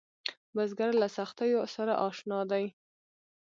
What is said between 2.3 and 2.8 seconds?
دی